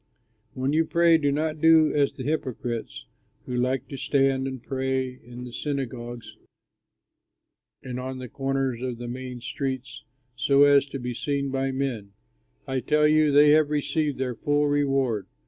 [0.55, 3.05] "When you pray, do not do as the hypocrites
[3.45, 6.37] who like to stand and pray in the synagogues
[7.83, 10.03] and on the corners of the main streets
[10.35, 12.13] so as to be seen by men.
[12.65, 15.27] I tell you, they have received their full reward!